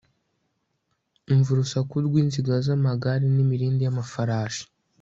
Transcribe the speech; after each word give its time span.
umva 1.31 1.49
urusaku 1.53 1.95
rw'inziga 2.07 2.53
z'amagare 2.65 3.25
n' 3.35 3.41
imirindi 3.43 3.81
y'amafarashi 3.83 4.63